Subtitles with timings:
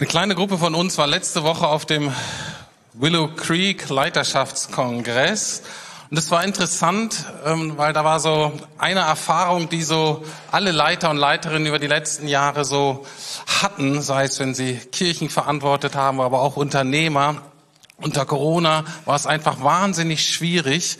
[0.00, 2.12] Eine kleine Gruppe von uns war letzte Woche auf dem
[2.92, 5.62] Willow Creek Leiterschaftskongress.
[6.08, 11.10] Und es war interessant, ähm, weil da war so eine Erfahrung, die so alle Leiter
[11.10, 13.04] und Leiterinnen über die letzten Jahre so
[13.60, 17.42] hatten, sei es, wenn sie Kirchen verantwortet haben, aber auch Unternehmer.
[17.96, 20.98] Unter Corona war es einfach wahnsinnig schwierig,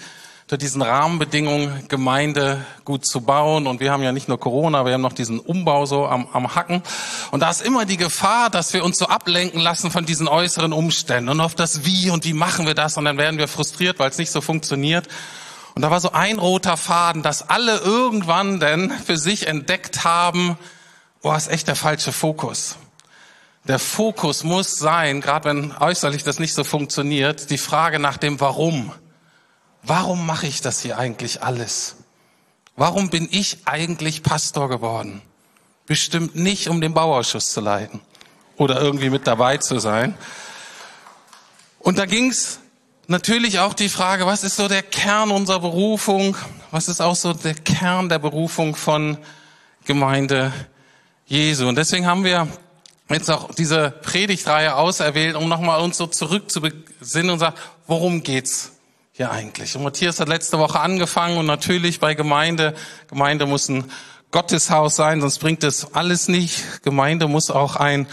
[0.48, 3.66] unter diesen Rahmenbedingungen Gemeinde gut zu bauen.
[3.66, 6.54] Und wir haben ja nicht nur Corona, wir haben noch diesen Umbau so am, am
[6.54, 6.82] Hacken.
[7.30, 10.72] Und da ist immer die Gefahr, dass wir uns so ablenken lassen von diesen äußeren
[10.72, 12.96] Umständen und auf das Wie und wie machen wir das.
[12.96, 15.06] Und dann werden wir frustriert, weil es nicht so funktioniert.
[15.74, 20.56] Und da war so ein roter Faden, dass alle irgendwann denn für sich entdeckt haben,
[21.20, 22.76] boah, ist echt der falsche Fokus.
[23.64, 28.40] Der Fokus muss sein, gerade wenn äußerlich das nicht so funktioniert, die Frage nach dem
[28.40, 28.94] Warum.
[29.88, 31.96] Warum mache ich das hier eigentlich alles?
[32.76, 35.22] Warum bin ich eigentlich Pastor geworden?
[35.86, 38.02] Bestimmt nicht, um den Bauausschuss zu leiten
[38.58, 40.14] oder irgendwie mit dabei zu sein.
[41.78, 42.60] Und da ging's
[43.06, 46.36] natürlich auch die Frage, was ist so der Kern unserer Berufung?
[46.70, 49.16] Was ist auch so der Kern der Berufung von
[49.86, 50.52] Gemeinde
[51.24, 51.66] Jesu?
[51.66, 52.46] Und deswegen haben wir
[53.08, 58.72] jetzt auch diese Predigtreihe auserwählt, um nochmal uns so zurückzubesinnen und sagen, worum geht's
[59.18, 59.74] hier eigentlich?
[59.74, 62.74] Und Matthias hat letzte Woche angefangen und natürlich bei Gemeinde,
[63.08, 63.90] Gemeinde muss ein
[64.30, 66.84] Gotteshaus sein, sonst bringt es alles nicht.
[66.84, 68.06] Gemeinde muss auch ein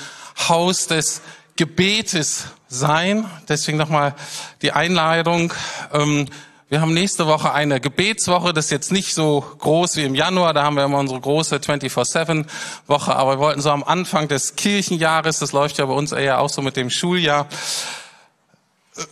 [0.50, 1.22] Haus des
[1.58, 3.30] Gebetes sein.
[3.48, 4.16] Deswegen nochmal
[4.64, 5.54] die Einladung.
[5.94, 6.26] Ähm,
[6.70, 8.52] wir haben nächste Woche eine Gebetswoche.
[8.52, 10.56] Das ist jetzt nicht so groß wie im Januar.
[10.56, 13.16] Da haben wir immer unsere große 24-7-Woche.
[13.16, 16.50] Aber wir wollten so am Anfang des Kirchenjahres, das läuft ja bei uns eher auch
[16.50, 17.46] so mit dem Schuljahr,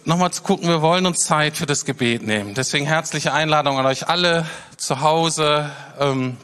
[0.05, 2.53] nochmal zu gucken, wir wollen uns Zeit für das Gebet nehmen.
[2.53, 4.45] Deswegen herzliche Einladung an euch alle
[4.77, 6.37] zu Hause, ähm,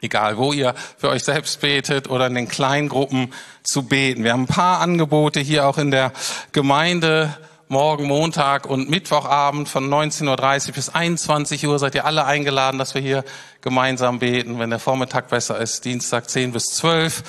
[0.00, 4.24] egal wo ihr für euch selbst betet oder in den kleinen Gruppen zu beten.
[4.24, 6.12] Wir haben ein paar Angebote hier auch in der
[6.52, 7.36] Gemeinde.
[7.70, 12.94] Morgen, Montag und Mittwochabend von 19.30 Uhr bis 21 Uhr seid ihr alle eingeladen, dass
[12.94, 13.24] wir hier
[13.60, 14.58] gemeinsam beten.
[14.58, 17.22] Wenn der Vormittag besser ist, Dienstag 10 bis 12.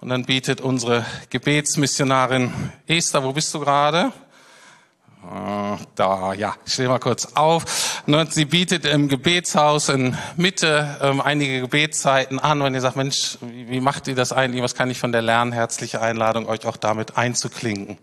[0.00, 2.54] Und dann bietet unsere Gebetsmissionarin
[2.86, 4.12] Esther, wo bist du gerade?
[5.94, 8.02] Da, ja, ich stehe mal kurz auf.
[8.30, 12.60] Sie bietet im Gebetshaus in Mitte ähm, einige Gebetszeiten an.
[12.62, 14.62] Wenn ihr sagt, Mensch, wie macht ihr das eigentlich?
[14.62, 15.52] Was kann ich von der lernen?
[15.52, 17.98] Herzliche Einladung, euch auch damit einzuklinken.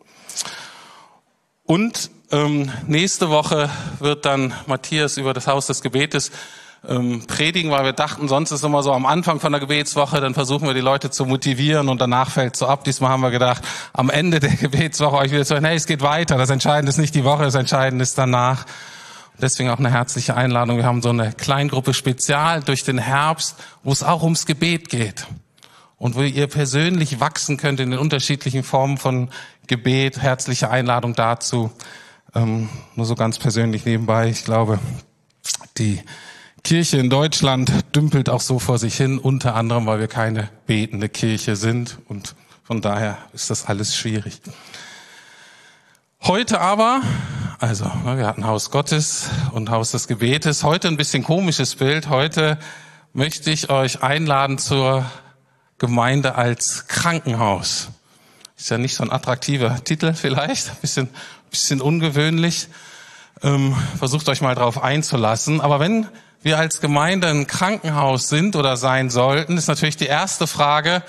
[1.64, 3.70] Und ähm, nächste Woche
[4.00, 6.32] wird dann Matthias über das Haus des Gebetes
[6.88, 10.34] ähm, predigen, weil wir dachten, sonst ist immer so am Anfang von der Gebetswoche, dann
[10.34, 12.84] versuchen wir die Leute zu motivieren und danach fällt so ab.
[12.84, 13.64] Diesmal haben wir gedacht,
[13.94, 16.38] am Ende der Gebetswoche euch wieder zu sagen, hey, es geht weiter.
[16.38, 18.66] Das Entscheidende ist nicht die Woche, das Entscheidende ist danach.
[19.42, 20.78] Deswegen auch eine herzliche Einladung.
[20.78, 25.28] Wir haben so eine Kleingruppe Spezial durch den Herbst, wo es auch ums Gebet geht.
[25.98, 29.30] Und wo ihr persönlich wachsen könnt in den unterschiedlichen Formen von
[29.68, 30.22] Gebet.
[30.22, 31.72] Herzliche Einladung dazu.
[32.36, 34.30] Ähm, nur so ganz persönlich nebenbei.
[34.30, 34.80] Ich glaube,
[35.78, 36.02] die
[36.64, 41.10] Kirche in Deutschland dümpelt auch so vor sich hin, unter anderem, weil wir keine betende
[41.10, 44.42] Kirche sind und von daher ist das alles schwierig.
[46.22, 47.02] Heute aber,
[47.60, 52.10] also ne, wir hatten Haus Gottes und Haus des Gebetes, heute ein bisschen komisches Bild.
[52.10, 52.60] Heute
[53.14, 55.10] möchte ich euch einladen zur
[55.78, 57.90] Gemeinde als Krankenhaus.
[58.58, 61.10] Ist ja nicht so ein attraktiver Titel vielleicht, ein bisschen,
[61.50, 62.68] bisschen ungewöhnlich.
[63.42, 65.62] Ähm, versucht euch mal drauf einzulassen.
[65.62, 66.08] Aber wenn
[66.42, 71.04] wir als Gemeinde ein Krankenhaus sind oder sein sollten, ist natürlich die erste Frage,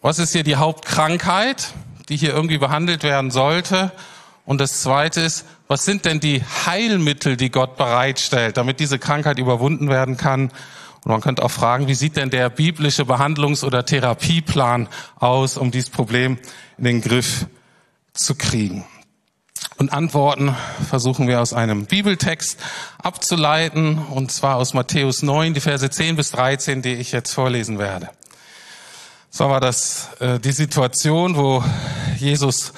[0.00, 1.72] was ist hier die Hauptkrankheit,
[2.08, 3.92] die hier irgendwie behandelt werden sollte?
[4.44, 9.38] Und das zweite ist, was sind denn die Heilmittel, die Gott bereitstellt, damit diese Krankheit
[9.38, 10.50] überwunden werden kann?
[11.04, 15.70] Und man könnte auch fragen, wie sieht denn der biblische Behandlungs- oder Therapieplan aus, um
[15.70, 16.38] dieses Problem
[16.78, 17.46] in den Griff
[18.12, 18.84] zu kriegen?
[19.76, 20.54] Und Antworten
[20.88, 22.60] versuchen wir aus einem Bibeltext
[23.02, 27.78] abzuleiten, und zwar aus Matthäus 9, die Verse 10 bis 13, die ich jetzt vorlesen
[27.78, 28.10] werde.
[29.30, 31.64] So war das äh, die Situation, wo
[32.18, 32.72] Jesus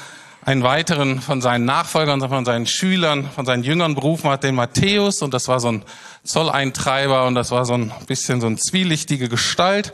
[0.46, 5.20] einen weiteren von seinen Nachfolgern, von seinen Schülern, von seinen Jüngern berufen hat, den Matthäus,
[5.20, 5.82] und das war so ein
[6.25, 9.93] Zolleintreiber, und das war so ein bisschen so eine zwielichtige Gestalt.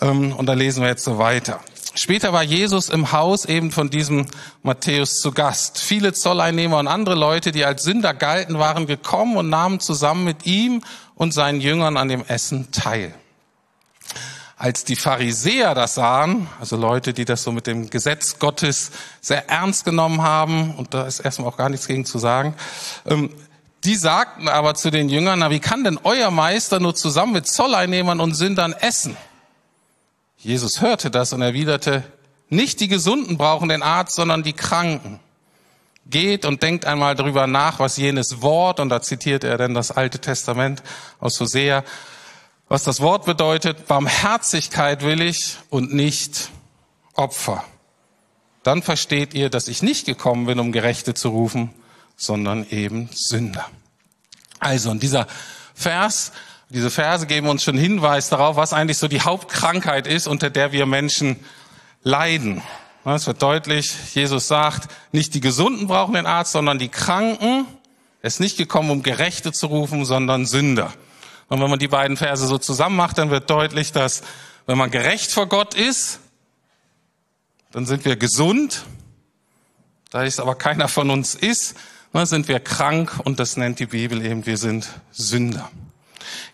[0.00, 1.60] Ähm, und da lesen wir jetzt so weiter.
[1.94, 4.26] Später war Jesus im Haus eben von diesem
[4.62, 5.78] Matthäus zu Gast.
[5.78, 10.46] Viele Zolleinnehmer und andere Leute, die als Sünder galten, waren gekommen und nahmen zusammen mit
[10.46, 10.82] ihm
[11.14, 13.14] und seinen Jüngern an dem Essen teil.
[14.56, 19.50] Als die Pharisäer das sahen, also Leute, die das so mit dem Gesetz Gottes sehr
[19.50, 22.54] ernst genommen haben, und da ist erstmal auch gar nichts gegen zu sagen,
[23.06, 23.30] ähm,
[23.84, 27.48] Die sagten aber zu den Jüngern, na, wie kann denn euer Meister nur zusammen mit
[27.48, 29.16] Zolleinnehmern und Sündern essen?
[30.42, 32.02] Jesus hörte das und erwiderte,
[32.48, 35.20] nicht die Gesunden brauchen den Arzt, sondern die Kranken.
[36.04, 39.92] Geht und denkt einmal darüber nach, was jenes Wort, und da zitiert er denn das
[39.92, 40.82] Alte Testament
[41.20, 41.84] aus Hosea,
[42.68, 46.50] was das Wort bedeutet, Barmherzigkeit will ich und nicht
[47.14, 47.62] Opfer.
[48.64, 51.70] Dann versteht ihr, dass ich nicht gekommen bin, um Gerechte zu rufen,
[52.16, 53.68] sondern eben Sünder.
[54.58, 55.26] Also, und dieser
[55.74, 56.32] Vers,
[56.72, 60.72] diese Verse geben uns schon Hinweis darauf, was eigentlich so die Hauptkrankheit ist, unter der
[60.72, 61.36] wir Menschen
[62.02, 62.62] leiden.
[63.04, 67.66] Es wird deutlich, Jesus sagt, nicht die Gesunden brauchen den Arzt, sondern die Kranken.
[68.22, 70.92] Er ist nicht gekommen, um Gerechte zu rufen, sondern Sünder.
[71.48, 74.22] Und wenn man die beiden Verse so zusammen macht, dann wird deutlich, dass
[74.66, 76.20] wenn man gerecht vor Gott ist,
[77.72, 78.84] dann sind wir gesund.
[80.10, 81.76] Da es aber keiner von uns ist,
[82.14, 85.70] sind wir krank und das nennt die Bibel eben, wir sind Sünder.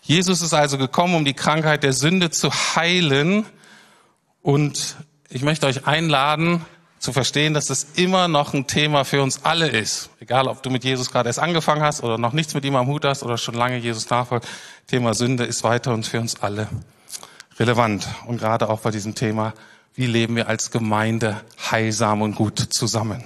[0.01, 3.45] Jesus ist also gekommen, um die Krankheit der Sünde zu heilen
[4.41, 4.95] und
[5.29, 6.65] ich möchte euch einladen,
[6.99, 10.09] zu verstehen, dass es immer noch ein Thema für uns alle ist.
[10.19, 12.87] Egal, ob du mit Jesus gerade erst angefangen hast oder noch nichts mit ihm am
[12.87, 14.47] Hut hast oder schon lange Jesus nachfolgt.
[14.87, 16.67] Thema Sünde ist weiter und für uns alle
[17.57, 18.07] relevant.
[18.25, 19.53] Und gerade auch bei diesem Thema,
[19.95, 21.41] wie leben wir als Gemeinde
[21.71, 23.23] heilsam und gut zusammen.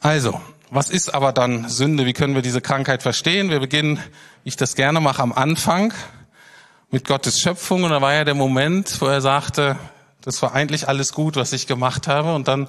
[0.00, 2.06] Also, was ist aber dann Sünde?
[2.06, 3.50] Wie können wir diese Krankheit verstehen?
[3.50, 3.98] Wir beginnen,
[4.44, 5.92] wie ich das gerne mache, am Anfang
[6.90, 7.82] mit Gottes Schöpfung.
[7.82, 9.76] Und da war ja der Moment, wo er sagte,
[10.22, 12.32] das war eigentlich alles gut, was ich gemacht habe.
[12.34, 12.68] Und dann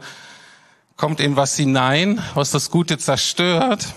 [0.97, 3.93] kommt in was hinein, was das Gute zerstört.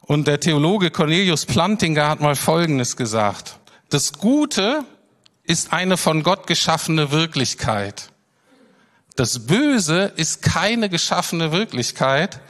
[0.00, 3.58] Und der Theologe Cornelius Plantinger hat mal Folgendes gesagt.
[3.90, 4.84] Das Gute
[5.44, 8.10] ist eine von Gott geschaffene Wirklichkeit.
[9.14, 12.40] Das Böse ist keine geschaffene Wirklichkeit,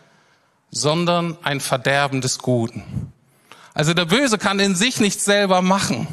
[0.71, 3.13] sondern ein Verderben des Guten.
[3.75, 6.09] Also der Böse kann in sich nichts selber machen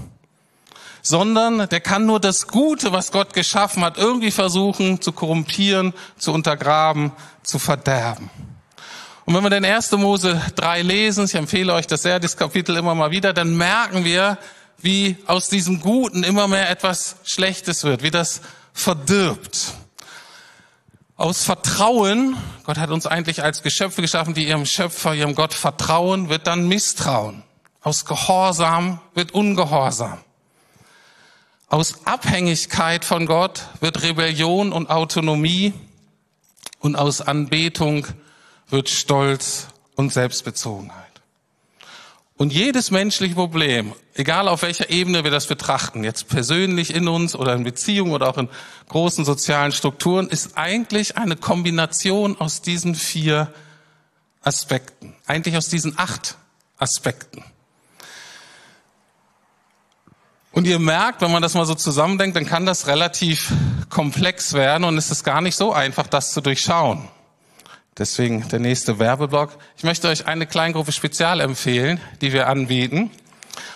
[1.07, 6.33] sondern der kann nur das Gute, was Gott geschaffen hat, irgendwie versuchen zu korrumpieren, zu
[6.33, 7.13] untergraben,
[7.43, 8.29] zu verderben.
[9.23, 9.93] Und wenn wir den 1.
[9.93, 14.03] Mose 3 lesen, ich empfehle euch das sehr, das Kapitel immer mal wieder, dann merken
[14.03, 14.37] wir,
[14.79, 18.41] wie aus diesem Guten immer mehr etwas Schlechtes wird, wie das
[18.73, 19.73] verdirbt.
[21.17, 26.29] Aus Vertrauen, Gott hat uns eigentlich als Geschöpfe geschaffen, die ihrem Schöpfer, ihrem Gott vertrauen,
[26.29, 27.41] wird dann Misstrauen.
[27.81, 30.19] Aus Gehorsam wird Ungehorsam.
[31.69, 35.73] Aus Abhängigkeit von Gott wird Rebellion und Autonomie
[36.79, 38.05] und aus Anbetung
[38.69, 41.06] wird Stolz und Selbstbezogenheit.
[42.37, 47.35] Und jedes menschliche Problem, egal auf welcher Ebene wir das betrachten, jetzt persönlich in uns
[47.35, 48.47] oder in Beziehungen oder auch in
[48.89, 53.51] großen sozialen Strukturen, ist eigentlich eine Kombination aus diesen vier
[54.43, 56.37] Aspekten, eigentlich aus diesen acht
[56.77, 57.43] Aspekten.
[60.51, 63.51] Und ihr merkt, wenn man das mal so zusammendenkt, dann kann das relativ
[63.89, 67.07] komplex werden und es ist gar nicht so einfach, das zu durchschauen.
[67.97, 69.57] Deswegen der nächste Werbeblock.
[69.75, 73.09] Ich möchte euch eine Kleingruppe Spezial empfehlen, die wir anbieten.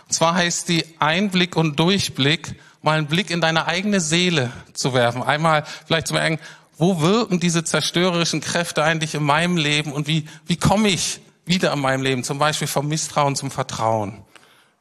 [0.08, 4.94] Und zwar heißt die Einblick und Durchblick, mal einen Blick in deine eigene Seele zu
[4.94, 5.24] werfen.
[5.24, 6.40] Einmal vielleicht zu merken,
[6.78, 11.74] wo wirken diese zerstörerischen Kräfte eigentlich in meinem Leben und wie, wie komme ich wieder
[11.74, 14.24] in meinem Leben, zum Beispiel vom Misstrauen zum Vertrauen.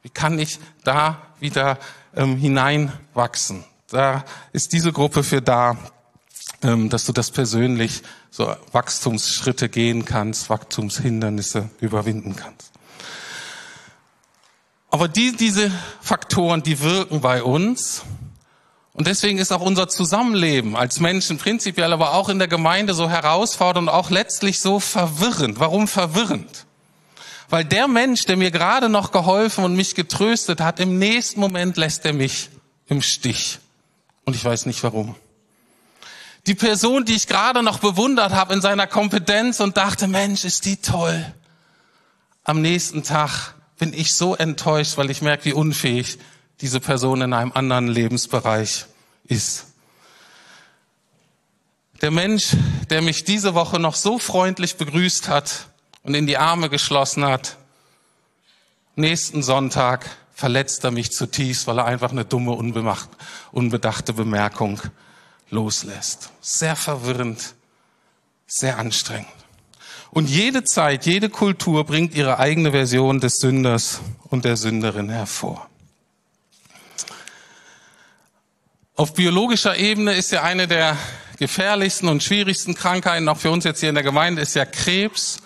[0.03, 1.77] Wie kann ich da wieder
[2.15, 3.63] ähm, hineinwachsen?
[3.89, 5.77] Da ist diese Gruppe für da,
[6.63, 12.71] ähm, dass du das persönlich so Wachstumsschritte gehen kannst, Wachstumshindernisse überwinden kannst.
[14.89, 15.71] Aber die, diese
[16.01, 18.03] Faktoren, die wirken bei uns.
[18.93, 23.09] Und deswegen ist auch unser Zusammenleben als Menschen prinzipiell, aber auch in der Gemeinde so
[23.09, 25.59] herausfordernd und auch letztlich so verwirrend.
[25.59, 26.65] Warum verwirrend?
[27.49, 31.77] Weil der Mensch, der mir gerade noch geholfen und mich getröstet hat, im nächsten Moment
[31.77, 32.49] lässt er mich
[32.87, 33.59] im Stich.
[34.25, 35.15] Und ich weiß nicht warum.
[36.47, 40.65] Die Person, die ich gerade noch bewundert habe in seiner Kompetenz und dachte, Mensch, ist
[40.65, 41.25] die toll.
[42.43, 46.17] Am nächsten Tag bin ich so enttäuscht, weil ich merke, wie unfähig
[46.61, 48.85] diese Person in einem anderen Lebensbereich
[49.25, 49.67] ist.
[52.01, 52.55] Der Mensch,
[52.89, 55.67] der mich diese Woche noch so freundlich begrüßt hat,
[56.03, 57.57] und in die Arme geschlossen hat.
[58.95, 62.51] Nächsten Sonntag verletzt er mich zutiefst, weil er einfach eine dumme,
[63.51, 64.81] unbedachte Bemerkung
[65.51, 66.31] loslässt.
[66.41, 67.55] Sehr verwirrend,
[68.47, 69.27] sehr anstrengend.
[70.09, 75.69] Und jede Zeit, jede Kultur bringt ihre eigene Version des Sünders und der Sünderin hervor.
[78.95, 80.97] Auf biologischer Ebene ist ja eine der
[81.39, 85.41] gefährlichsten und schwierigsten Krankheiten, auch für uns jetzt hier in der Gemeinde, ist ja Krebs.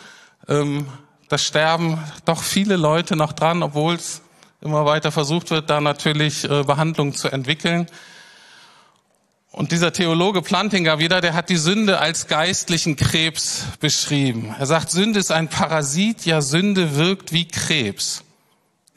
[0.48, 0.88] Ähm,
[1.30, 4.22] da sterben doch viele Leute noch dran, obwohl es
[4.62, 7.88] immer weiter versucht wird, da natürlich äh, Behandlung zu entwickeln.
[9.56, 14.54] Und dieser Theologe Plantinger wieder, der hat die Sünde als geistlichen Krebs beschrieben.
[14.60, 18.26] Er sagt, Sünde ist ein Parasit, ja Sünde wirkt wie Krebs.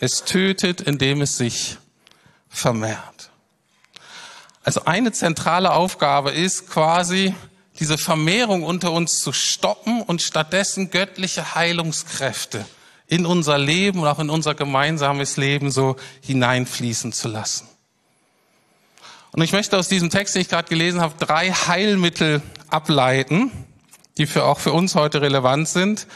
[0.00, 1.76] Es tötet, indem es sich
[2.48, 3.30] vermehrt.
[4.64, 7.36] Also eine zentrale Aufgabe ist quasi,
[7.78, 12.66] diese Vermehrung unter uns zu stoppen und stattdessen göttliche Heilungskräfte
[13.06, 17.68] in unser Leben und auch in unser gemeinsames Leben so hineinfließen zu lassen.
[19.32, 23.50] Und ich möchte aus diesem Text, den ich gerade gelesen habe, drei Heilmittel ableiten,
[24.16, 26.06] die für auch für uns heute relevant sind.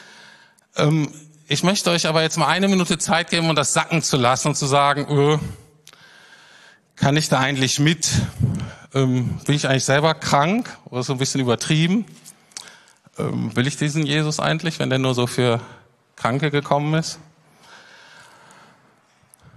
[0.76, 1.12] Ähm,
[1.48, 4.48] ich möchte euch aber jetzt mal eine Minute Zeit geben, um das sacken zu lassen
[4.48, 5.38] und zu sagen, öh,
[6.96, 8.08] kann ich da eigentlich mit?
[8.94, 12.06] Ähm, bin ich eigentlich selber krank oder so ein bisschen übertrieben?
[13.18, 15.60] Ähm, will ich diesen Jesus eigentlich, wenn der nur so für
[16.16, 17.18] Kranke gekommen ist?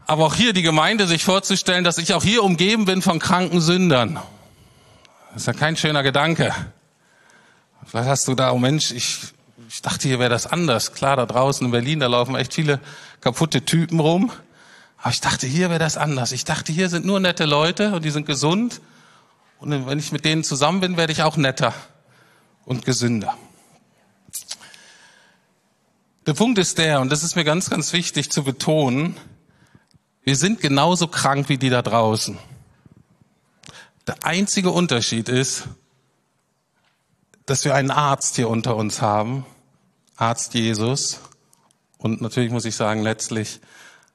[0.07, 3.59] Aber auch hier die Gemeinde sich vorzustellen, dass ich auch hier umgeben bin von kranken
[3.59, 4.19] Sündern.
[5.33, 6.53] Das ist ja kein schöner Gedanke.
[7.85, 9.19] Vielleicht hast du da, oh Mensch, ich,
[9.67, 10.93] ich dachte, hier wäre das anders.
[10.93, 12.79] Klar, da draußen in Berlin, da laufen echt viele
[13.21, 14.31] kaputte Typen rum.
[15.00, 16.31] Aber ich dachte, hier wäre das anders.
[16.31, 18.81] Ich dachte, hier sind nur nette Leute und die sind gesund.
[19.59, 21.74] Und wenn ich mit denen zusammen bin, werde ich auch netter
[22.65, 23.35] und gesünder.
[26.27, 29.15] Der Punkt ist der, und das ist mir ganz, ganz wichtig zu betonen,
[30.25, 32.38] wir sind genauso krank wie die da draußen.
[34.08, 35.67] Der einzige Unterschied ist,
[37.46, 39.46] dass wir einen Arzt hier unter uns haben,
[40.17, 41.20] Arzt Jesus,
[42.00, 43.62] und natürlich muss ich sagen, letztlich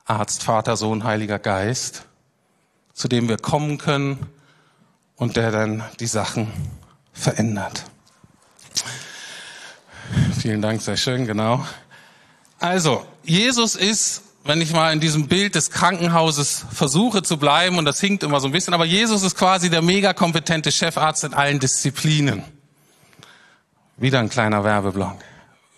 [0.04, 2.02] Arzt, Vater, Sohn, Heiliger Geist,
[2.92, 4.26] zu dem wir kommen können
[5.14, 6.52] und der dann die Sachen
[7.12, 7.84] verändert.
[10.40, 11.64] Vielen Dank, sehr schön, genau.
[12.58, 17.84] Also, Jesus ist wenn ich mal in diesem Bild des Krankenhauses versuche zu bleiben, und
[17.84, 21.34] das hinkt immer so ein bisschen, aber Jesus ist quasi der mega kompetente Chefarzt in
[21.34, 22.42] allen Disziplinen.
[23.96, 25.16] Wieder ein kleiner Werbeblock.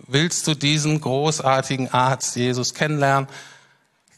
[0.06, 3.28] Willst du diesen großartigen Arzt Jesus kennenlernen?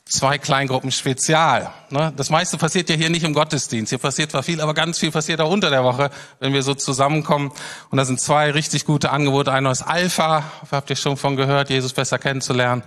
[0.07, 1.73] Zwei Kleingruppen Spezial.
[1.89, 2.13] Ne?
[2.15, 3.89] Das meiste passiert ja hier nicht im Gottesdienst.
[3.89, 6.11] Hier passiert zwar viel, aber ganz viel passiert auch unter der Woche,
[6.41, 7.51] wenn wir so zusammenkommen.
[7.89, 9.51] Und da sind zwei richtig gute Angebote.
[9.51, 12.83] Einer ist Alpha, habt ihr schon von gehört, Jesus besser kennenzulernen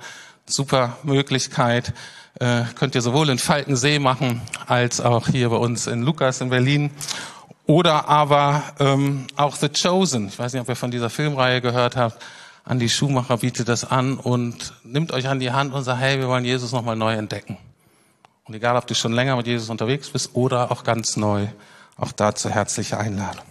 [0.48, 1.94] super Möglichkeit.
[2.40, 6.50] Äh, könnt ihr sowohl in Falkensee machen, als auch hier bei uns in Lukas in
[6.50, 6.92] Berlin.
[7.66, 10.28] Oder aber ähm, auch The Chosen.
[10.28, 12.24] Ich weiß nicht, ob ihr von dieser Filmreihe gehört habt.
[12.64, 16.28] Andi Schumacher bietet das an und nimmt euch an die Hand und sagt, hey, wir
[16.28, 17.58] wollen Jesus nochmal neu entdecken.
[18.46, 21.48] Und egal, ob du schon länger mit Jesus unterwegs bist oder auch ganz neu,
[21.98, 23.46] auch dazu herzliche Einladung.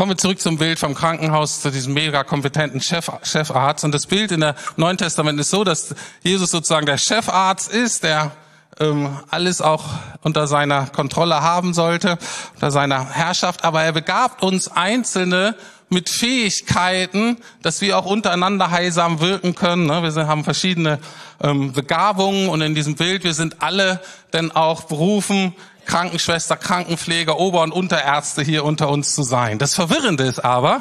[0.00, 3.84] Kommen wir zurück zum Bild vom Krankenhaus, zu diesem mega kompetenten Chef, Chefarzt.
[3.84, 8.02] Und das Bild in der Neuen Testament ist so, dass Jesus sozusagen der Chefarzt ist,
[8.02, 8.32] der
[8.78, 9.84] ähm, alles auch
[10.22, 12.16] unter seiner Kontrolle haben sollte,
[12.54, 13.62] unter seiner Herrschaft.
[13.62, 15.54] Aber er begabt uns Einzelne
[15.90, 19.84] mit Fähigkeiten, dass wir auch untereinander heilsam wirken können.
[19.84, 20.02] Ne?
[20.02, 20.98] Wir haben verschiedene
[21.42, 24.00] ähm, Begabungen und in diesem Bild, wir sind alle
[24.32, 25.54] denn auch berufen,
[25.90, 29.58] Krankenschwester, Krankenpfleger, Ober- und Unterärzte hier unter uns zu sein.
[29.58, 30.80] Das Verwirrende ist aber,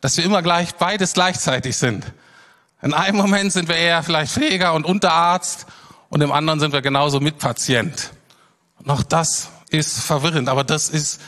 [0.00, 2.06] dass wir immer gleich beides gleichzeitig sind.
[2.80, 5.66] In einem Moment sind wir eher vielleicht Pfleger und Unterarzt
[6.08, 8.12] und im anderen sind wir genauso Mitpatient.
[8.84, 11.20] Noch das ist verwirrend, aber das ist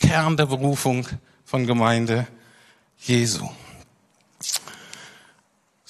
[0.00, 1.06] Kern der Berufung
[1.44, 2.26] von Gemeinde
[2.98, 3.48] Jesu.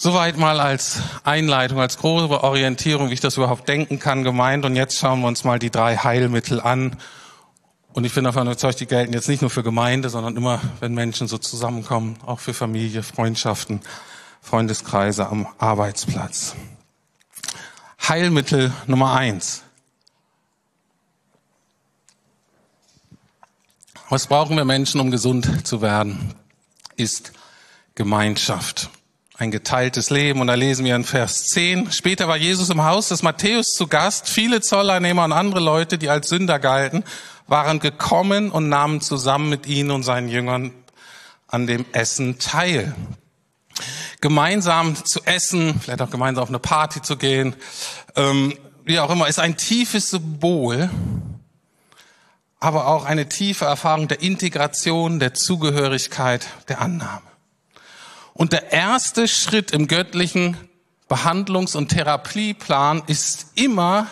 [0.07, 4.65] Soweit mal als Einleitung, als grobe Orientierung, wie ich das überhaupt denken kann, gemeint.
[4.65, 6.97] Und jetzt schauen wir uns mal die drei Heilmittel an.
[7.93, 10.95] Und ich bin davon überzeugt, die gelten jetzt nicht nur für Gemeinde, sondern immer, wenn
[10.95, 13.81] Menschen so zusammenkommen, auch für Familie, Freundschaften,
[14.43, 16.55] Freundeskreise am Arbeitsplatz.
[18.09, 19.65] Heilmittel Nummer eins.
[24.09, 26.37] Was brauchen wir Menschen, um gesund zu werden?
[26.95, 27.33] Ist
[27.97, 28.89] Gemeinschaft
[29.39, 30.41] ein geteiltes Leben.
[30.41, 31.93] Und da lesen wir in Vers 10.
[31.93, 34.29] Später war Jesus im Haus des Matthäus zu Gast.
[34.29, 37.05] Viele Zolleinnehmer und andere Leute, die als Sünder galten,
[37.47, 40.73] waren gekommen und nahmen zusammen mit ihnen und seinen Jüngern
[41.49, 42.95] an dem Essen teil.
[44.21, 47.55] Gemeinsam zu essen, vielleicht auch gemeinsam auf eine Party zu gehen,
[48.17, 50.89] ähm, wie auch immer, ist ein tiefes Symbol,
[52.59, 57.36] aber auch eine tiefe Erfahrung der Integration, der Zugehörigkeit, der Annahme.
[58.37, 60.59] Und der erste Schritt im göttlichen
[61.09, 64.09] Behandlungs- und Therapieplan ist immer,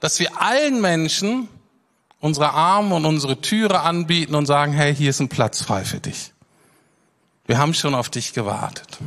[0.00, 1.48] dass wir allen Menschen
[2.18, 6.00] unsere Arme und unsere Türe anbieten und sagen, hey, hier ist ein Platz frei für
[6.00, 6.32] dich.
[7.46, 8.98] Wir haben schon auf dich gewartet.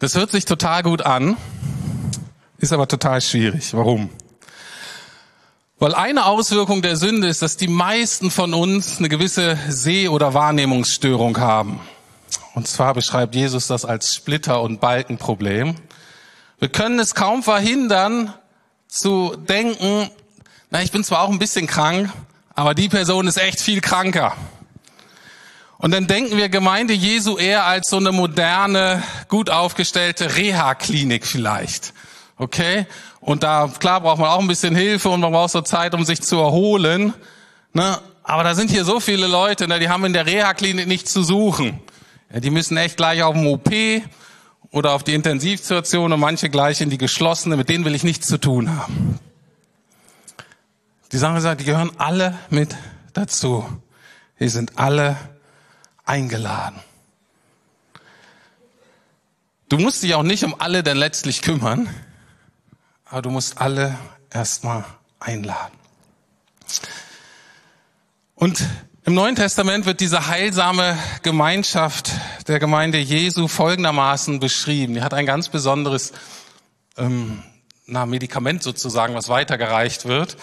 [0.00, 1.36] Das hört sich total gut an,
[2.58, 3.72] ist aber total schwierig.
[3.72, 4.10] Warum?
[5.78, 10.34] Weil eine Auswirkung der Sünde ist, dass die meisten von uns eine gewisse Seh- oder
[10.34, 11.80] Wahrnehmungsstörung haben.
[12.54, 15.76] Und zwar beschreibt Jesus das als Splitter- und Balkenproblem.
[16.58, 18.32] Wir können es kaum verhindern,
[18.88, 20.08] zu denken,
[20.70, 22.12] na, ich bin zwar auch ein bisschen krank,
[22.54, 24.36] aber die Person ist echt viel kranker.
[25.78, 31.92] Und dann denken wir Gemeinde Jesu eher als so eine moderne, gut aufgestellte Reha-Klinik vielleicht.
[32.38, 32.86] Okay?
[33.20, 36.04] Und da, klar, braucht man auch ein bisschen Hilfe und man braucht so Zeit, um
[36.04, 37.14] sich zu erholen.
[37.72, 37.98] Ne?
[38.22, 41.22] Aber da sind hier so viele Leute, ne, die haben in der Reha-Klinik nichts zu
[41.22, 41.80] suchen.
[42.30, 43.70] Die müssen echt gleich auf dem OP
[44.70, 48.26] oder auf die Intensivstation und manche gleich in die geschlossene, mit denen will ich nichts
[48.26, 49.18] zu tun haben.
[51.12, 52.74] Die Sache ist, die gehören alle mit
[53.12, 53.64] dazu.
[54.40, 55.16] Die sind alle
[56.04, 56.80] eingeladen.
[59.68, 61.88] Du musst dich auch nicht um alle denn letztlich kümmern
[63.14, 63.96] aber du musst alle
[64.28, 64.84] erstmal
[65.20, 65.78] einladen.
[68.34, 68.64] Und
[69.06, 72.12] im Neuen Testament wird diese heilsame Gemeinschaft
[72.48, 74.94] der Gemeinde Jesu folgendermaßen beschrieben.
[74.94, 76.12] Die hat ein ganz besonderes
[76.96, 77.42] ähm,
[77.86, 80.38] na, Medikament sozusagen, was weitergereicht wird.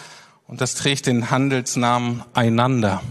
[0.46, 3.02] Und das trägt den Handelsnamen Einander.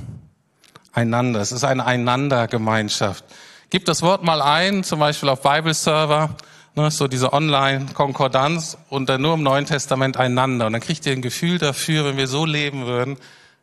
[0.92, 1.40] Einander.
[1.40, 3.24] Es ist eine Einandergemeinschaft.
[3.70, 6.36] Gib das Wort mal ein, zum Beispiel auf Bible Server
[6.76, 10.66] ne, so diese Online-Konkordanz und dann nur im Neuen Testament einander.
[10.66, 13.16] Und dann kriegt ihr ein Gefühl dafür, wenn wir so leben würden,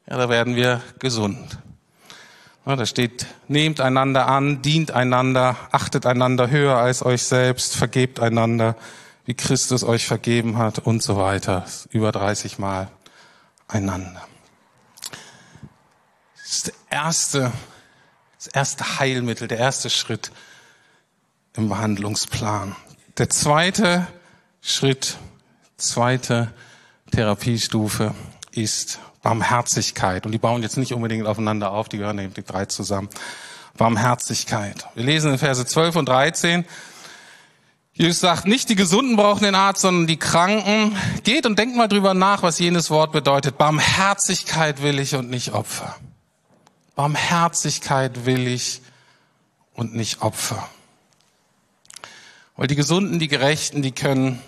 [0.10, 1.60] ja, da werden wir gesund.
[2.76, 8.76] Da steht, nehmt einander an, dient einander, achtet einander höher als euch selbst, vergebt einander,
[9.24, 11.66] wie Christus euch vergeben hat und so weiter.
[11.92, 12.90] Über 30 Mal
[13.70, 14.22] einander.
[16.36, 17.52] Das ist der erste,
[18.38, 20.32] das erste Heilmittel, der erste Schritt
[21.56, 22.76] im Behandlungsplan.
[23.18, 24.08] Der zweite
[24.62, 25.18] Schritt,
[25.78, 26.54] zweite
[27.12, 28.14] Therapiestufe
[28.52, 30.26] ist Barmherzigkeit.
[30.26, 33.10] Und die bauen jetzt nicht unbedingt aufeinander auf, die gehören eben die drei zusammen.
[33.76, 34.88] Barmherzigkeit.
[34.96, 36.64] Wir lesen in Verse 12 und 13.
[37.92, 40.96] Jesus sagt, nicht die Gesunden brauchen den Arzt, sondern die Kranken.
[41.26, 43.58] Geht und denkt mal drüber nach, was jenes Wort bedeutet.
[43.58, 45.98] Barmherzigkeit will ich und nicht Opfer.
[46.96, 48.82] Barmherzigkeit will ich
[49.74, 50.70] und nicht Opfer.
[52.56, 54.42] Weil die Gesunden, die Gerechten, die können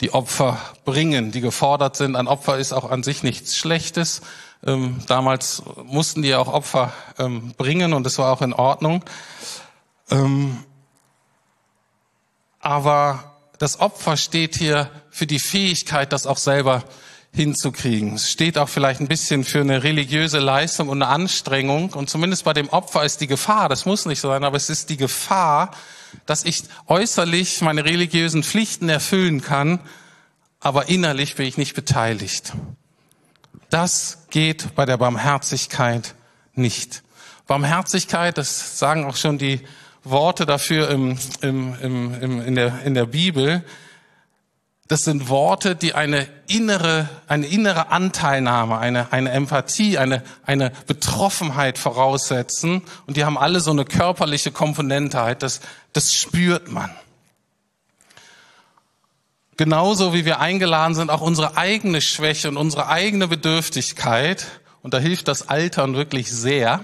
[0.00, 2.16] die Opfer bringen, die gefordert sind.
[2.16, 4.22] Ein Opfer ist auch an sich nichts Schlechtes.
[4.66, 9.04] Ähm, damals mussten die ja auch Opfer ähm, bringen und das war auch in Ordnung.
[10.10, 10.64] Ähm,
[12.60, 16.84] aber das Opfer steht hier für die Fähigkeit, das auch selber
[17.32, 18.14] hinzukriegen.
[18.14, 21.90] Es steht auch vielleicht ein bisschen für eine religiöse Leistung und eine Anstrengung.
[21.90, 24.70] Und zumindest bei dem Opfer ist die Gefahr, das muss nicht so sein, aber es
[24.70, 25.70] ist die Gefahr,
[26.26, 29.80] dass ich äußerlich meine religiösen Pflichten erfüllen kann,
[30.60, 32.52] aber innerlich bin ich nicht beteiligt.
[33.70, 36.14] Das geht bei der Barmherzigkeit
[36.54, 37.02] nicht.
[37.46, 39.60] Barmherzigkeit, das sagen auch schon die
[40.04, 43.64] Worte dafür im, im, im, in, der, in der Bibel,
[44.88, 51.76] das sind Worte, die eine innere, eine innere Anteilnahme, eine, eine Empathie, eine, eine Betroffenheit
[51.76, 52.82] voraussetzen.
[53.06, 55.42] Und die haben alle so eine körperliche Komponente halt.
[55.42, 55.60] Das,
[55.92, 56.90] das spürt man.
[59.58, 64.46] Genauso wie wir eingeladen sind, auch unsere eigene Schwäche und unsere eigene Bedürftigkeit.
[64.82, 66.82] Und da hilft das Altern wirklich sehr.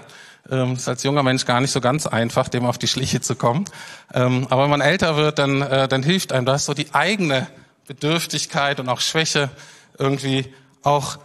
[0.51, 3.35] Ähm, ist als junger Mensch gar nicht so ganz einfach, dem auf die Schliche zu
[3.35, 3.65] kommen.
[4.13, 7.47] Ähm, aber wenn man älter wird, dann, äh, dann hilft einem das, so die eigene
[7.87, 9.49] Bedürftigkeit und auch Schwäche
[9.97, 11.19] irgendwie auch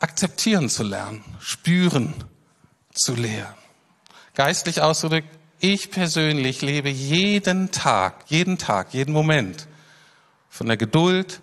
[0.00, 2.14] akzeptieren zu lernen, spüren
[2.92, 3.54] zu lernen.
[4.34, 5.28] Geistlich ausgedrückt,
[5.60, 9.66] ich persönlich lebe jeden Tag, jeden Tag, jeden Moment
[10.48, 11.40] von der Geduld,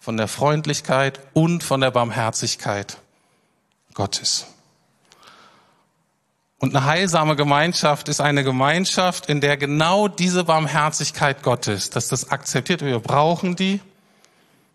[0.00, 2.98] von der Freundlichkeit und von der Barmherzigkeit
[3.94, 4.46] Gottes.
[6.62, 12.30] Und eine heilsame Gemeinschaft ist eine Gemeinschaft, in der genau diese Barmherzigkeit Gottes, dass das
[12.30, 13.80] akzeptiert, wir brauchen die,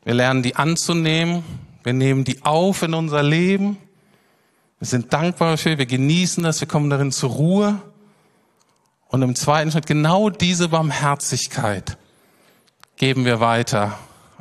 [0.04, 1.46] wir lernen die anzunehmen,
[1.84, 3.78] wir nehmen die auf in unser Leben,
[4.80, 7.82] wir sind dankbar dafür, wir genießen das, wir kommen darin zur Ruhe.
[9.08, 11.98] Und im zweiten Schritt genau diese Barmherzigkeit
[12.98, 13.98] geben wir weiter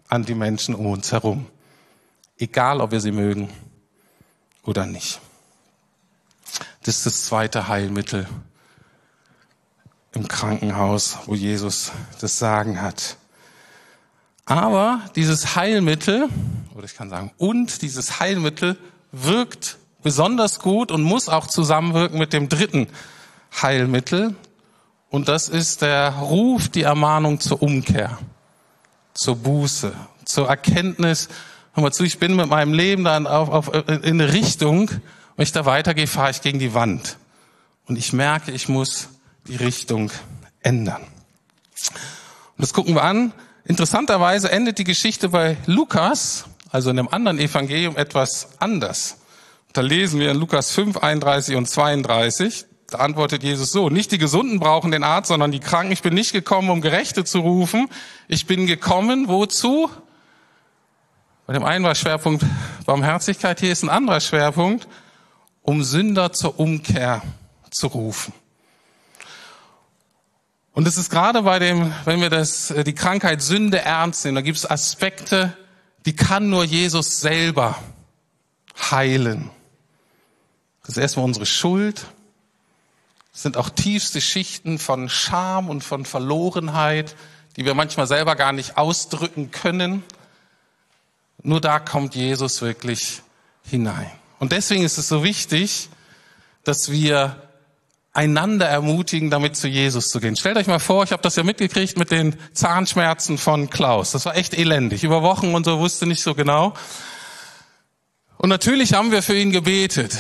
[0.09, 1.47] an die Menschen um uns herum.
[2.39, 3.51] Egal, ob wir sie mögen
[4.65, 5.21] oder nicht.
[6.83, 8.27] Das ist das zweite Heilmittel
[10.13, 13.17] im Krankenhaus, wo Jesus das Sagen hat.
[14.47, 16.29] Aber dieses Heilmittel,
[16.75, 18.79] oder ich kann sagen, und dieses Heilmittel
[19.13, 22.87] wirkt besonders gut und muss auch zusammenwirken mit dem dritten
[23.61, 24.37] Heilmittel.
[25.11, 28.19] Und das ist der Ruf, die Ermahnung zur Umkehr,
[29.15, 29.93] zur Buße,
[30.25, 31.29] zur Erkenntnis.
[31.75, 34.91] Hör mal zu, ich bin mit meinem Leben dann auf, auf, in eine Richtung,
[35.37, 37.19] wenn ich da weitergehe, fahre ich gegen die Wand.
[37.87, 39.09] Und ich merke, ich muss
[39.47, 40.11] die Richtung
[40.63, 41.03] ändern.
[41.03, 43.33] Und das gucken wir an.
[43.65, 49.19] Interessanterweise endet die Geschichte bei Lukas, also in einem anderen Evangelium, etwas anders.
[49.73, 52.65] Da lesen wir in Lukas 5, 31 und 32.
[52.89, 55.93] Da antwortet Jesus so, nicht die Gesunden brauchen den Arzt, sondern die Kranken.
[55.93, 57.89] Ich bin nicht gekommen, um Gerechte zu rufen.
[58.29, 59.91] Ich bin gekommen, wozu?
[61.47, 62.45] Bei dem einen war Schwerpunkt
[62.87, 64.89] Barmherzigkeit, hier ist ein anderer Schwerpunkt,
[65.67, 67.23] um Sünder zur Umkehr
[67.71, 68.33] zu rufen.
[70.73, 74.37] Und es ist gerade bei dem, wenn wir das, äh, die Krankheit Sünde ernst nehmen,
[74.37, 75.57] da gibt es Aspekte,
[76.05, 77.77] die kann nur Jesus selber
[78.91, 79.51] heilen.
[80.83, 82.07] Das ist erstmal unsere Schuld.
[83.33, 87.17] Das sind auch tiefste Schichten von Scham und von Verlorenheit,
[87.57, 90.05] die wir manchmal selber gar nicht ausdrücken können.
[91.43, 93.23] Nur da kommt Jesus wirklich
[93.65, 94.13] hinein.
[94.39, 95.89] Und deswegen ist es so wichtig,
[96.65, 97.43] dass wir
[98.13, 100.37] einander ermutigen, damit zu Jesus zu gehen.
[100.37, 104.13] Stellt euch mal vor, ich habe das ja mitgekriegt mit den Zahnschmerzen von Klaus.
[104.13, 105.05] Das war echt elendig.
[105.05, 106.73] Über Wochen und so wusste nicht so genau.
[108.39, 110.19] Und natürlich haben wir für ihn gebetet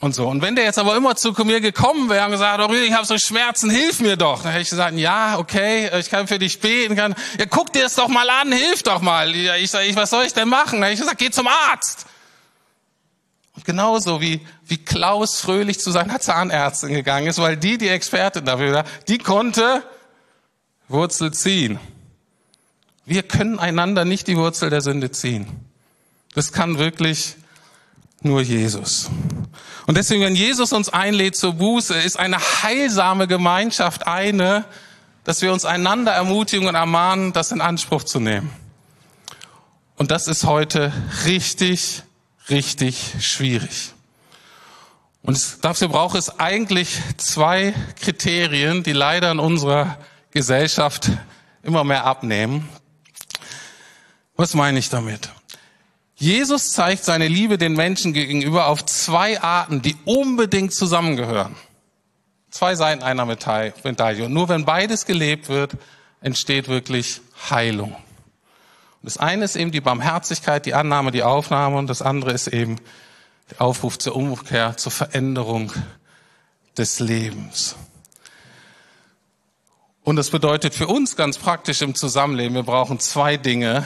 [0.00, 0.28] und so.
[0.28, 3.06] Und wenn der jetzt aber immer zu mir gekommen wäre und gesagt, oh, ich habe
[3.06, 4.42] so Schmerzen, hilf mir doch.
[4.42, 6.94] Dann hätte ich gesagt, ja, okay, ich kann für dich beten.
[6.94, 9.34] Kann, ja, guck dir das doch mal an, hilf doch mal.
[9.34, 10.80] Ich sage, was soll ich denn machen?
[10.80, 12.06] Dann hätte ich gesagt, geh zum Arzt.
[13.64, 18.72] Genauso wie, wie Klaus fröhlich zu seiner Zahnärztin gegangen ist, weil die die Expertin dafür
[18.72, 19.82] war, die konnte
[20.88, 21.78] Wurzel ziehen.
[23.04, 25.46] Wir können einander nicht die Wurzel der Sünde ziehen.
[26.34, 27.36] Das kann wirklich
[28.22, 29.10] nur Jesus.
[29.86, 34.64] Und deswegen, wenn Jesus uns einlädt zur Buße, ist eine heilsame Gemeinschaft eine,
[35.24, 38.50] dass wir uns einander ermutigen und ermahnen, das in Anspruch zu nehmen.
[39.96, 40.92] Und das ist heute
[41.26, 42.02] richtig
[42.50, 43.92] richtig schwierig.
[45.22, 49.98] Und dafür braucht es eigentlich zwei Kriterien, die leider in unserer
[50.30, 51.10] Gesellschaft
[51.62, 52.68] immer mehr abnehmen.
[54.36, 55.30] Was meine ich damit?
[56.14, 61.56] Jesus zeigt seine Liebe den Menschen gegenüber auf zwei Arten, die unbedingt zusammengehören.
[62.50, 64.24] Zwei Seiten einer Medaille.
[64.24, 65.72] Und nur wenn beides gelebt wird,
[66.20, 67.96] entsteht wirklich Heilung.
[69.02, 72.76] Das eine ist eben die Barmherzigkeit, die Annahme, die Aufnahme und das andere ist eben
[73.50, 75.72] der Aufruf zur Umkehr, zur Veränderung
[76.76, 77.76] des Lebens.
[80.02, 83.84] Und das bedeutet für uns ganz praktisch im Zusammenleben, wir brauchen zwei Dinge,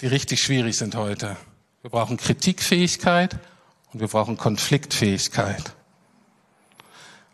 [0.00, 1.36] die richtig schwierig sind heute.
[1.82, 3.38] Wir brauchen Kritikfähigkeit
[3.92, 5.72] und wir brauchen Konfliktfähigkeit.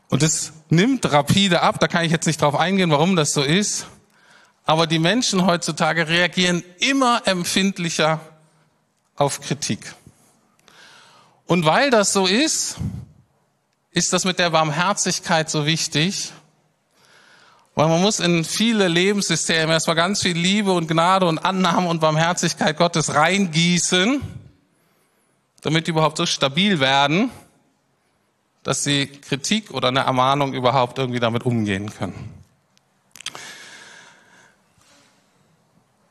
[0.08, 3.42] Und es nimmt rapide ab, da kann ich jetzt nicht drauf eingehen, warum das so
[3.42, 3.87] ist.
[4.64, 8.20] Aber die Menschen heutzutage reagieren immer empfindlicher
[9.16, 9.94] auf Kritik.
[11.46, 12.77] Und weil das so ist,
[13.90, 16.33] ist das mit der Barmherzigkeit so wichtig,
[17.75, 22.01] weil man muss in viele Lebenssysteme erstmal ganz viel Liebe und Gnade und Annahme und
[22.01, 24.20] Barmherzigkeit Gottes reingießen,
[25.62, 27.31] damit die überhaupt so stabil werden,
[28.62, 32.41] dass sie Kritik oder eine Ermahnung überhaupt irgendwie damit umgehen können.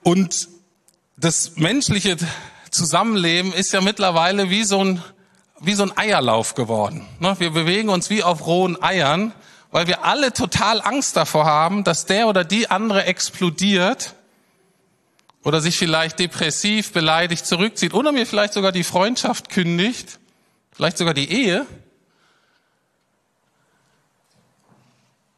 [0.03, 0.49] Und
[1.17, 2.17] das menschliche
[2.71, 5.03] Zusammenleben ist ja mittlerweile wie so ein,
[5.59, 7.05] wie so ein Eierlauf geworden.
[7.19, 7.35] Ne?
[7.39, 9.33] Wir bewegen uns wie auf rohen Eiern,
[9.71, 14.15] weil wir alle total Angst davor haben, dass der oder die andere explodiert
[15.43, 20.19] oder sich vielleicht depressiv, beleidigt zurückzieht oder mir vielleicht sogar die Freundschaft kündigt,
[20.71, 21.65] vielleicht sogar die Ehe.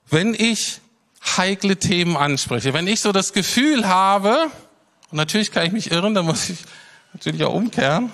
[0.09, 0.81] Wenn ich
[1.25, 2.73] heikle Themen anspreche.
[2.73, 4.47] Wenn ich so das Gefühl habe,
[5.09, 6.59] und natürlich kann ich mich irren, dann muss ich
[7.13, 8.11] natürlich auch umkehren,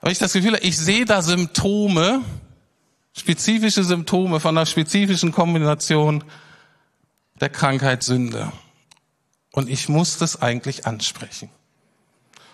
[0.00, 2.22] aber ich das Gefühl habe, ich sehe da Symptome,
[3.16, 6.24] spezifische Symptome von einer spezifischen Kombination
[7.40, 8.52] der Krankheit Sünde.
[9.52, 11.50] Und ich muss das eigentlich ansprechen.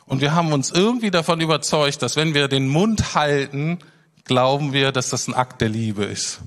[0.07, 3.81] Und wir haben uns irgendwie davon überzeugt, dass wenn wir den Mund halten,
[4.25, 6.41] glauben wir, dass das ein Akt der Liebe ist.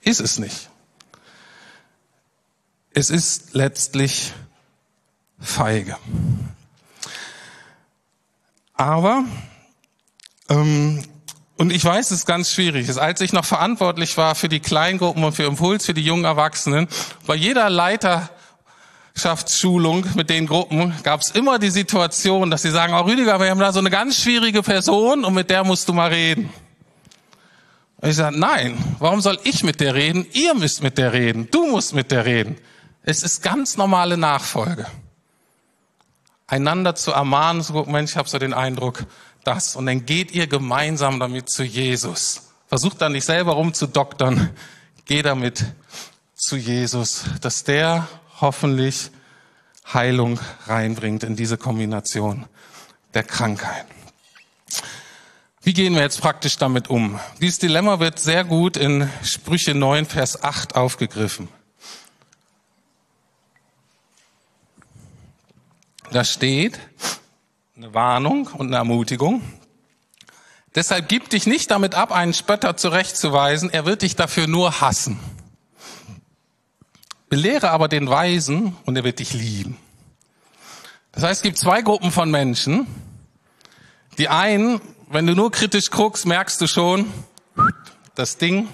[0.00, 0.69] Ist es nicht.
[2.92, 4.32] Es ist letztlich
[5.38, 5.96] feige.
[8.74, 9.24] Aber,
[10.48, 11.04] ähm,
[11.56, 13.00] und ich weiß, es ist ganz schwierig.
[13.00, 16.88] Als ich noch verantwortlich war für die Kleingruppen und für Impuls für die jungen Erwachsenen,
[17.26, 23.02] bei jeder Leiterschaftsschulung mit den Gruppen gab es immer die Situation, dass sie sagen, oh
[23.02, 26.08] Rüdiger, wir haben da so eine ganz schwierige Person und mit der musst du mal
[26.08, 26.52] reden.
[27.98, 30.26] Und ich sage, nein, warum soll ich mit der reden?
[30.32, 31.46] Ihr müsst mit der reden.
[31.52, 32.58] Du musst mit der reden.
[33.02, 34.86] Es ist ganz normale Nachfolge.
[36.46, 39.06] Einander zu ermahnen, so, Mensch, ich habe so den Eindruck,
[39.44, 39.76] das.
[39.76, 42.50] Und dann geht ihr gemeinsam damit zu Jesus.
[42.68, 44.50] Versucht dann nicht selber rumzudoktern.
[45.06, 45.64] Geh damit
[46.34, 48.08] zu Jesus, dass der
[48.40, 49.10] hoffentlich
[49.92, 52.46] Heilung reinbringt in diese Kombination
[53.14, 53.86] der Krankheit.
[55.62, 57.20] Wie gehen wir jetzt praktisch damit um?
[57.40, 61.48] Dieses Dilemma wird sehr gut in Sprüche 9, Vers 8 aufgegriffen.
[66.12, 66.78] Da steht
[67.76, 69.42] eine Warnung und eine Ermutigung.
[70.74, 75.18] Deshalb gib dich nicht damit ab, einen Spötter zurechtzuweisen, er wird dich dafür nur hassen.
[77.28, 79.76] Belehre aber den Weisen und er wird dich lieben.
[81.12, 82.86] Das heißt, es gibt zwei Gruppen von Menschen.
[84.18, 84.80] Die einen
[85.12, 87.12] wenn du nur kritisch guckst, merkst du schon,
[88.14, 88.68] das Ding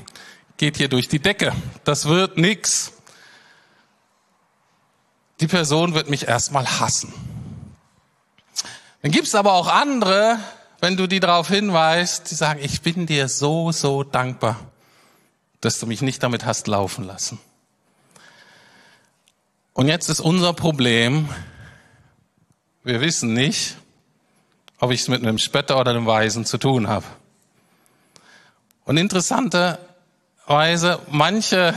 [0.58, 1.54] geht hier durch die Decke.
[1.84, 2.92] Das wird nix.
[5.40, 7.12] Die Person wird mich erstmal hassen.
[9.02, 10.38] Dann gibt's aber auch andere,
[10.80, 14.58] wenn du die darauf hinweist, die sagen, ich bin dir so, so dankbar,
[15.60, 17.38] dass du mich nicht damit hast laufen lassen.
[19.72, 21.28] Und jetzt ist unser Problem,
[22.82, 23.76] wir wissen nicht,
[24.78, 27.06] ob ich es mit einem Spötter oder einem Weisen zu tun habe.
[28.84, 31.74] Und interessanterweise, manche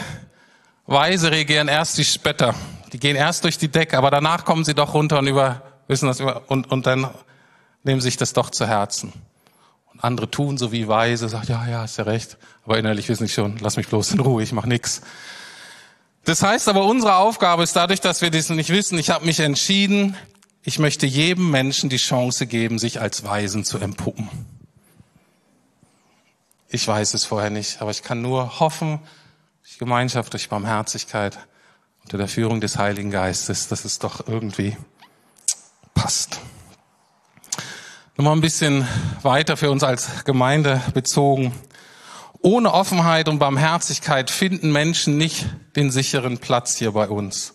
[0.86, 2.53] Weise regieren erst die Spötter.
[2.93, 6.08] Die gehen erst durch die Decke, aber danach kommen sie doch runter und über, wissen
[6.08, 7.10] das über, und, und dann
[7.84, 9.12] nehmen sich das doch zu Herzen.
[9.91, 12.38] Und andere tun so wie Weise, sagt, ja, ja, ist ja recht.
[12.63, 15.02] Aber innerlich wissen sie schon, lass mich bloß in Ruhe, ich mach nix.
[16.23, 19.39] Das heißt aber, unsere Aufgabe ist dadurch, dass wir das nicht wissen, ich habe mich
[19.39, 20.15] entschieden,
[20.63, 24.30] ich möchte jedem Menschen die Chance geben, sich als Weisen zu empuppen.
[26.67, 28.99] Ich weiß es vorher nicht, aber ich kann nur hoffen,
[29.63, 31.39] durch Gemeinschaft, durch Barmherzigkeit,
[32.04, 34.78] unter der Führung des Heiligen Geistes, dass es doch irgendwie
[35.99, 36.39] passt.
[38.15, 38.88] Nochmal ein bisschen
[39.21, 41.53] weiter für uns als Gemeinde bezogen.
[42.41, 47.53] Ohne Offenheit und Barmherzigkeit finden Menschen nicht den sicheren Platz hier bei uns.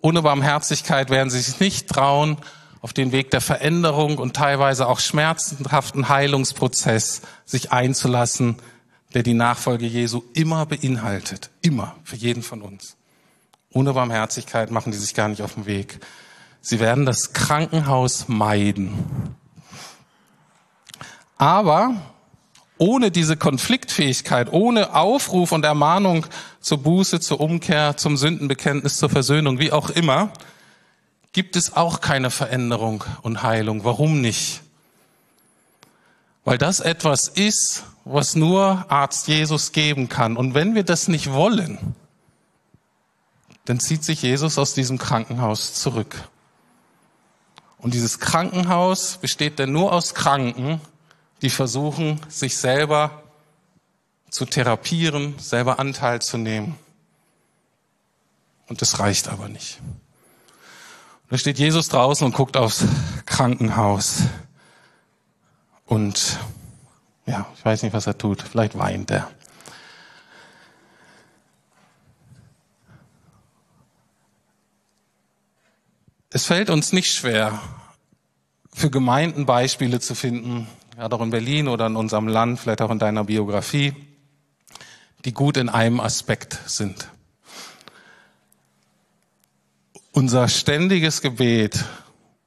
[0.00, 2.36] Ohne Barmherzigkeit werden sie sich nicht trauen,
[2.80, 8.56] auf den Weg der Veränderung und teilweise auch schmerzhaften Heilungsprozess sich einzulassen,
[9.14, 11.50] der die Nachfolge Jesu immer beinhaltet.
[11.60, 11.94] Immer.
[12.02, 12.96] Für jeden von uns.
[13.70, 16.00] Ohne Barmherzigkeit machen die sich gar nicht auf den Weg.
[16.64, 19.34] Sie werden das Krankenhaus meiden.
[21.36, 21.96] Aber
[22.78, 26.24] ohne diese Konfliktfähigkeit, ohne Aufruf und Ermahnung
[26.60, 30.32] zur Buße, zur Umkehr, zum Sündenbekenntnis, zur Versöhnung, wie auch immer,
[31.32, 33.84] gibt es auch keine Veränderung und Heilung.
[33.84, 34.62] Warum nicht?
[36.44, 40.36] Weil das etwas ist, was nur Arzt Jesus geben kann.
[40.36, 41.96] Und wenn wir das nicht wollen,
[43.64, 46.28] dann zieht sich Jesus aus diesem Krankenhaus zurück.
[47.82, 50.80] Und dieses Krankenhaus besteht dann nur aus Kranken,
[51.42, 53.22] die versuchen, sich selber
[54.30, 56.78] zu therapieren, selber Anteil zu nehmen.
[58.68, 59.80] Und das reicht aber nicht.
[61.28, 62.84] Da steht Jesus draußen und guckt aufs
[63.26, 64.22] Krankenhaus.
[65.84, 66.38] Und
[67.26, 68.42] ja, ich weiß nicht, was er tut.
[68.42, 69.28] Vielleicht weint er.
[76.34, 77.60] Es fällt uns nicht schwer,
[78.72, 80.66] für Gemeinden Beispiele zu finden,
[80.96, 83.92] gerade auch in Berlin oder in unserem Land, vielleicht auch in deiner Biografie,
[85.26, 87.08] die gut in einem Aspekt sind.
[90.12, 91.84] Unser ständiges Gebet,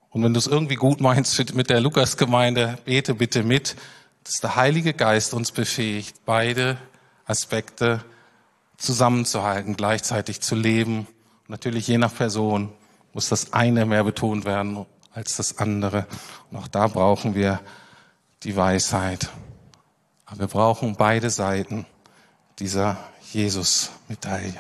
[0.10, 3.76] und wenn du es irgendwie gut meinst mit der Lukasgemeinde, bete bitte mit,
[4.24, 6.80] dass der Heilige Geist uns befähigt, beide
[7.28, 8.04] Aspekte
[8.78, 11.06] zusammenzuhalten, gleichzeitig zu leben.
[11.48, 12.72] Natürlich je nach Person
[13.16, 16.06] muss das eine mehr betont werden als das andere.
[16.52, 17.62] Und auch da brauchen wir
[18.44, 19.30] die Weisheit.
[20.26, 21.86] Aber wir brauchen beide Seiten
[22.60, 22.98] dieser
[23.32, 24.60] Jesus-Medaille.